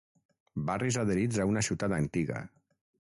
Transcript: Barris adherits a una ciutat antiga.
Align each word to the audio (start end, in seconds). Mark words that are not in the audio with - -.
Barris 0.69 0.97
adherits 1.03 1.41
a 1.43 1.47
una 1.51 1.63
ciutat 1.69 1.97
antiga. 1.99 2.41